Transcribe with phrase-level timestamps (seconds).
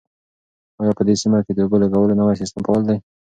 [0.81, 2.97] آیا په دې سیمه کې د اوبو لګولو نوی سیستم فعال دی؟